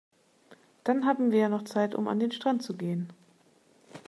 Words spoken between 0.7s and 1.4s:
Dann haben wir